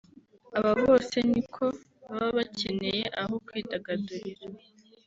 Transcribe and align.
Aba 0.57 0.71
bose 0.83 1.17
ni 1.29 1.41
ko 1.53 1.65
baba 2.07 2.29
bakeneye 2.37 3.03
aho 3.21 3.35
kwidagadurira 3.45 4.45